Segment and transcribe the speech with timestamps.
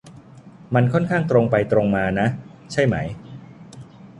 [0.73, 2.27] มันค่อนข้างตรงไปตรงมานะ
[2.71, 2.95] ใช่ไหม